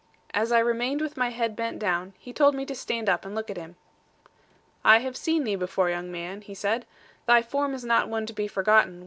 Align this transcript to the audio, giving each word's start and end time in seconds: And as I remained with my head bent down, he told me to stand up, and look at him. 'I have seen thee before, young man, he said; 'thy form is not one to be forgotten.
And 0.31 0.41
as 0.41 0.51
I 0.51 0.57
remained 0.57 0.99
with 0.99 1.15
my 1.15 1.29
head 1.29 1.55
bent 1.55 1.77
down, 1.77 2.15
he 2.17 2.33
told 2.33 2.55
me 2.55 2.65
to 2.65 2.73
stand 2.73 3.07
up, 3.07 3.23
and 3.23 3.35
look 3.35 3.51
at 3.51 3.55
him. 3.57 3.75
'I 4.83 4.97
have 4.97 5.15
seen 5.15 5.43
thee 5.43 5.55
before, 5.55 5.91
young 5.91 6.11
man, 6.11 6.41
he 6.41 6.55
said; 6.55 6.87
'thy 7.27 7.43
form 7.43 7.75
is 7.75 7.85
not 7.85 8.09
one 8.09 8.25
to 8.25 8.33
be 8.33 8.47
forgotten. 8.47 8.99